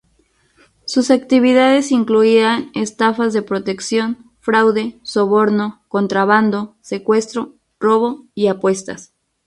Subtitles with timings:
[0.85, 9.13] Sus actividades incluían estafas de protección, fraude, soborno, contrabando, secuestro, robo y apuestas.